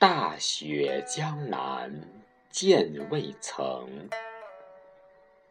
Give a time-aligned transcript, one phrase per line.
[0.00, 1.92] 大雪江南
[2.50, 4.08] 见未曾，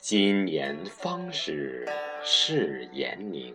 [0.02, 1.86] 今年方是
[2.24, 3.54] 世严宁。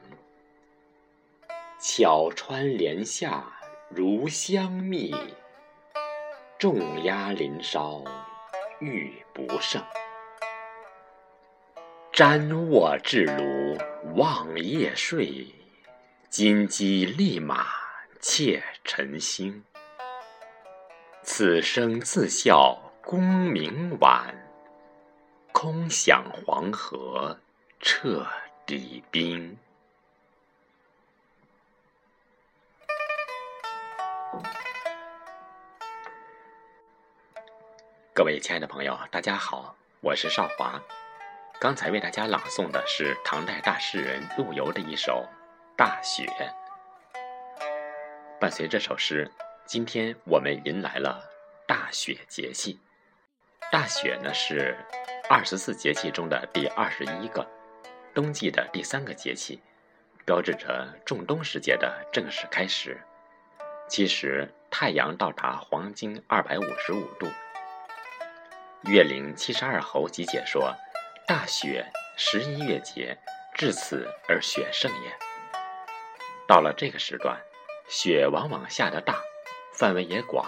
[1.81, 3.51] 巧穿帘下
[3.89, 5.15] 如香蜜，
[6.59, 8.05] 重压林梢
[8.79, 9.83] 玉不胜。
[12.13, 13.83] 瞻卧至庐
[14.15, 15.47] 望夜睡，
[16.29, 17.69] 金鸡立马
[18.21, 19.65] 窃晨星。
[21.23, 24.44] 此生自笑功名晚，
[25.55, 27.39] 空想黄河
[27.79, 28.27] 彻
[28.67, 29.57] 底冰。
[38.13, 40.83] 各位亲爱的朋友，大家好，我是少华。
[41.61, 45.25] 刚才为大家朗诵的是唐代大诗人陆游的一首
[45.77, 46.25] 《大雪》。
[48.41, 49.31] 伴随这首诗。
[49.65, 51.23] 今天我们迎来了
[51.65, 52.79] 大雪节气。
[53.73, 54.77] 大雪呢是
[55.27, 57.47] 二十四节气中的第二十一个，
[58.13, 59.59] 冬季的第三个节气，
[60.27, 63.01] 标志着仲冬时节的正式开始。
[63.89, 67.27] 其实太阳到达黄金二百五十五度。
[68.83, 70.75] 岳灵七十二候集解说
[71.27, 73.17] ：“大雪，十一月节，
[73.55, 75.11] 至此而雪盛也。”
[76.47, 77.41] 到了这个时段，
[77.89, 79.19] 雪往往下得大。
[79.73, 80.47] 范围也广，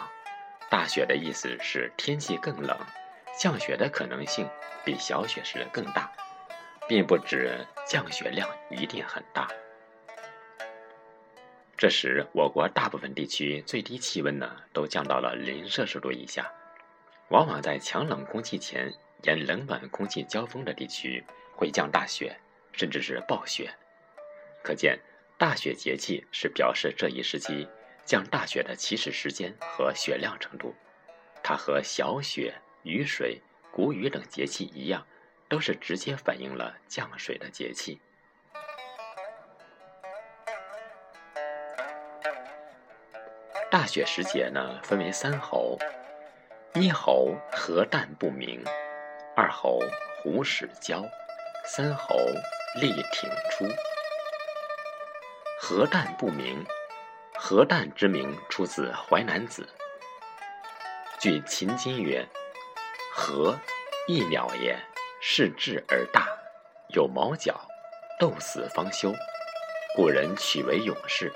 [0.70, 2.78] 大雪的意思是天气更冷，
[3.38, 4.48] 降雪的可能性
[4.84, 6.10] 比小雪时更大，
[6.88, 9.48] 并不指降雪量一定很大。
[11.76, 16.50] 这时，我国大部分地区最低气温呢都降到了零摄氏度以下，
[17.28, 18.92] 往往在强冷空气前
[19.24, 21.22] 沿冷暖空气交锋的地区
[21.54, 22.34] 会降大雪，
[22.72, 23.70] 甚至是暴雪。
[24.62, 24.98] 可见，
[25.36, 27.68] 大雪节气是表示这一时期。
[28.06, 30.72] 降大雪的起始时间和雪量程度，
[31.42, 32.54] 它和小雪、
[32.86, 33.42] 雨水、
[33.72, 35.04] 谷雨等节气一样，
[35.48, 38.00] 都是直接反映了降水的节气。
[43.68, 45.76] 大雪时节呢，分为三候：
[46.74, 48.64] 一候何淡不明，
[49.34, 49.80] 二候
[50.22, 51.02] 胡始交，
[51.64, 52.16] 三候
[52.80, 53.66] 立挺出。
[55.60, 56.64] 何淡不明。
[57.38, 59.62] 何淡之名出自《淮南子》。
[61.20, 62.26] 据秦金曰
[63.16, 63.58] ：“何，
[64.06, 64.78] 一鸟也，
[65.22, 66.28] 视志而大，
[66.88, 67.58] 有毛角，
[68.20, 69.10] 斗死方休。
[69.94, 71.32] 故人取为勇士，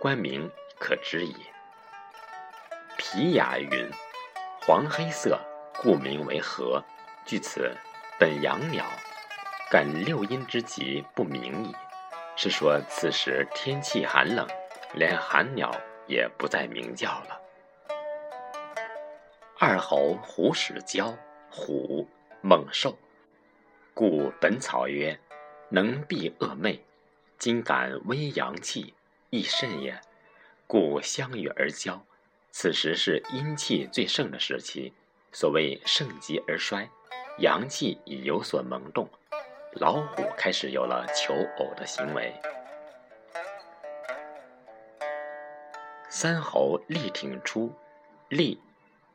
[0.00, 1.36] 官名可知矣。”
[2.98, 3.88] 皮雅云
[4.66, 5.38] ：“黄黑色，
[5.78, 6.82] 故名为何。”
[7.24, 7.72] 据此，
[8.18, 8.84] 本阳鸟，
[9.70, 11.72] 感六阴之极不明矣。
[12.36, 14.46] 是说此时天气寒冷。
[14.94, 15.70] 连寒鸟
[16.08, 17.40] 也不再鸣叫了。
[19.62, 21.14] 二侯虎始交，
[21.50, 22.08] 虎
[22.40, 22.96] 猛兽，
[23.92, 25.20] 故《本草》曰
[25.68, 26.82] ：“能避恶魅，
[27.36, 28.94] 今感微阳气，
[29.28, 30.00] 亦甚也。”
[30.66, 32.02] 故相与而交。
[32.50, 34.94] 此时是阴气最盛的时期，
[35.30, 36.88] 所谓盛极而衰，
[37.36, 39.06] 阳气已有所萌动，
[39.72, 42.32] 老虎开始有了求偶的行为。
[46.08, 47.70] 三猴力挺出，
[48.30, 48.58] 力，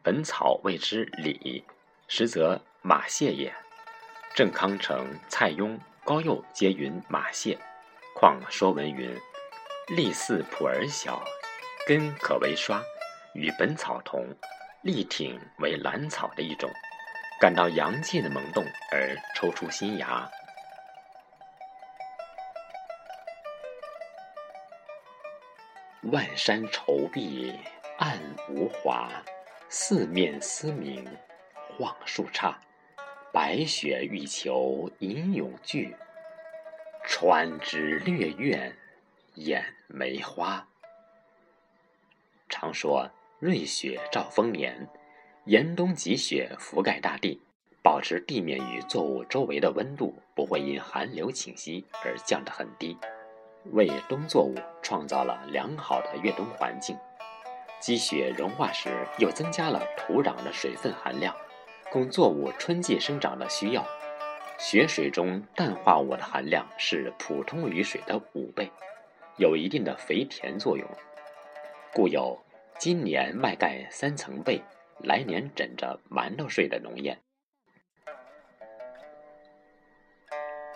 [0.05, 1.65] 本草谓之李，
[2.07, 3.51] 实则马谢也。
[4.35, 7.57] 郑康成、蔡邕、高诱皆云马谢，
[8.13, 9.19] 况《说文》云
[9.97, 11.25] ：“力似朴而小，
[11.87, 12.79] 根可为刷，
[13.33, 14.23] 与本草同。
[14.83, 16.69] 力挺为兰草的一种，
[17.41, 20.29] 感到阳气的萌动而抽出新芽。”
[26.11, 27.59] 万山愁碧
[27.97, 28.19] 暗
[28.49, 29.09] 无华，
[29.67, 31.05] 四面嘶鸣
[31.77, 32.55] 晃树杈。
[33.31, 35.93] 白雪欲求吟咏句，
[37.03, 38.73] 穿枝略怨
[39.33, 40.65] 掩梅花。
[42.47, 44.87] 常说瑞雪兆丰年，
[45.43, 47.41] 严冬积雪覆盖大地，
[47.83, 52.97] 保持地面与作物周围的温度不会因寒流侵袭而降得很低。
[53.71, 56.97] 为冬作物创造了良好的越冬环境，
[57.79, 58.89] 积雪融化时
[59.19, 61.35] 又增加了土壤的水分含量，
[61.91, 63.85] 供作物春季生长的需要。
[64.57, 68.71] 雪水中氮化物的含量是普通雨水的五倍，
[69.37, 70.87] 有一定的肥田作用，
[71.93, 72.41] 故有
[72.79, 74.61] “今年麦盖三层被，
[74.99, 77.17] 来年枕着馒头睡”的农谚。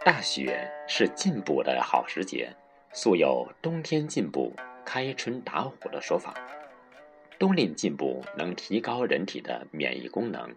[0.04, 2.54] 大雪是进补的好时节，
[2.92, 4.54] 素有“冬天进补，
[4.86, 6.34] 开春打虎”的说法。
[7.39, 10.53] 冬令进补能提高人体的免疫功能，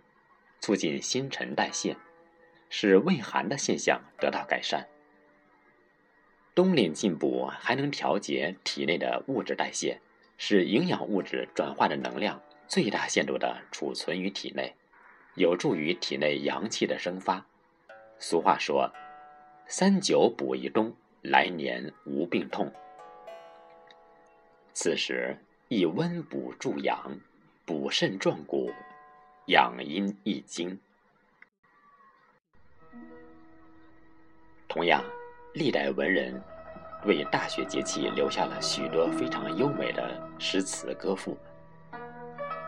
[0.61, 1.97] 促进新陈代谢。
[2.75, 4.89] 使胃寒的现象得到改善。
[6.55, 10.01] 冬令进补还能调节体内的物质代谢，
[10.39, 14.75] 使营养物质转化的能量最大限度的储存于体内，
[15.35, 17.45] 有助于体内阳气的生发。
[18.19, 18.91] 俗话说
[19.69, 22.73] ：“三九补一冬，来年无病痛。”
[24.73, 25.37] 此时
[25.75, 27.19] 以温补助阳，
[27.65, 28.71] 补肾壮骨，
[29.47, 30.79] 养阴益精。
[34.69, 35.03] 同样，
[35.55, 36.39] 历代文人
[37.07, 41.35] 为大雪节气留下了许多非常优美的诗词歌赋。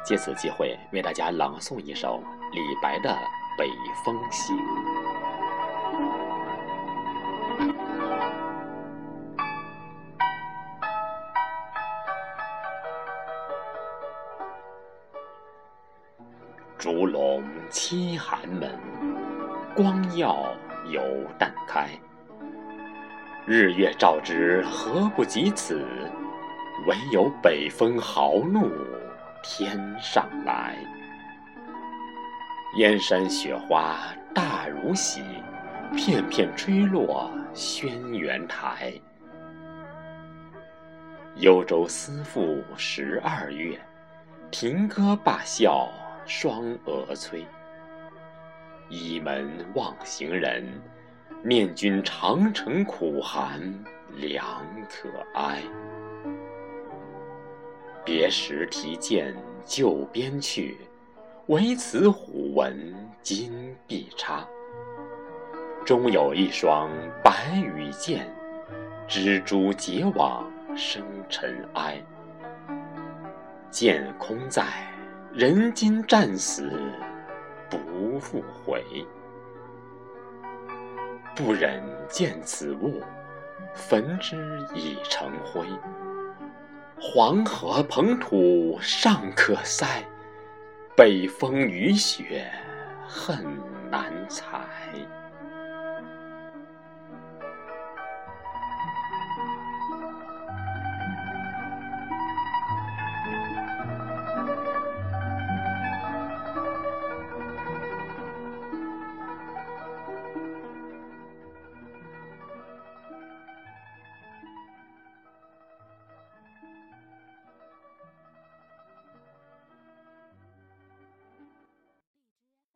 [0.03, 3.11] 借此机会，为大家朗诵一首李白的
[3.59, 3.69] 《北
[4.03, 4.57] 风行》：
[16.79, 18.79] 烛笼栖寒门，
[19.75, 20.47] 光耀。
[20.91, 21.01] 犹
[21.39, 21.89] 旦开，
[23.47, 25.83] 日月照之，何不及此？
[26.87, 28.71] 唯有北风豪怒
[29.43, 30.77] 天上来。
[32.77, 33.97] 燕山雪花
[34.35, 35.23] 大如洗，
[35.97, 38.93] 片片吹落轩辕台。
[41.37, 43.81] 幽州思妇十二月，
[44.51, 45.89] 停歌罢笑
[46.27, 47.45] 双蛾催。
[48.89, 50.67] 倚门望行人，
[51.43, 53.61] 念君长城苦寒
[54.17, 55.63] 良可哀。
[58.05, 59.35] 别时提剑
[59.65, 60.77] 就边去，
[61.47, 64.47] 唯此虎纹金碧插。
[65.87, 66.91] 终有一双
[67.23, 68.27] 白羽箭，
[69.09, 72.03] 蜘蛛结网生尘埃。
[73.71, 74.65] 剑空在，
[75.35, 76.71] 人今战死。
[77.69, 78.85] 不复回，
[81.35, 83.03] 不忍见此物，
[83.75, 84.37] 焚之
[84.77, 85.67] 已成灰。
[87.01, 90.05] 黄河捧土尚可塞，
[90.97, 92.49] 北风雨雪
[93.09, 93.45] 恨
[93.91, 94.61] 难裁。